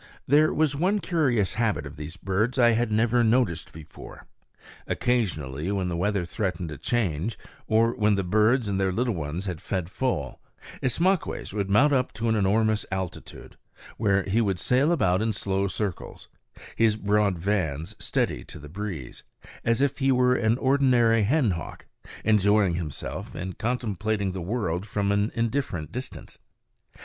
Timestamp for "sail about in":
14.57-15.33